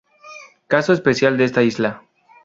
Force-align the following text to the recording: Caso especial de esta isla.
Caso 0.65 0.93
especial 0.93 1.37
de 1.37 1.43
esta 1.45 1.61
isla. 1.61 2.01